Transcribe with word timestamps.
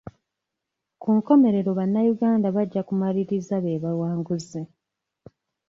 Ku 1.01 1.09
nkomerero 1.17 1.69
bannayuganda 1.79 2.47
bajja 2.55 2.81
kumaliriza 2.87 3.55
be 3.63 3.73
bawanguzi. 3.83 4.61